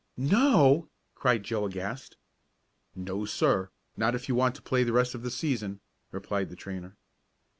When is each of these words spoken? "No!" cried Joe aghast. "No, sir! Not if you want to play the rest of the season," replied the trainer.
"No!" 0.17 0.89
cried 1.13 1.43
Joe 1.43 1.67
aghast. 1.67 2.17
"No, 2.95 3.23
sir! 3.23 3.69
Not 3.95 4.15
if 4.15 4.27
you 4.27 4.33
want 4.33 4.55
to 4.55 4.61
play 4.63 4.83
the 4.83 4.93
rest 4.93 5.13
of 5.13 5.21
the 5.21 5.29
season," 5.29 5.79
replied 6.11 6.49
the 6.49 6.55
trainer. 6.55 6.97